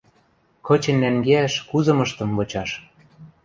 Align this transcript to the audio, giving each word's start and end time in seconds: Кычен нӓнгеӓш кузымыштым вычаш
Кычен 0.65 0.97
нӓнгеӓш 1.01 1.53
кузымыштым 1.69 2.29
вычаш 2.37 2.71